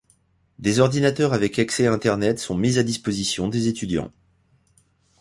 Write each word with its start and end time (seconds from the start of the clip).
Des 0.57 0.79
ordinateurs 0.79 1.31
avec 1.31 1.59
accès 1.59 1.85
à 1.85 1.93
internet 1.93 2.39
sont 2.39 2.57
mis 2.57 2.79
à 2.79 2.83
disposition 2.83 3.49
des 3.49 3.67
étudiants. 3.67 4.11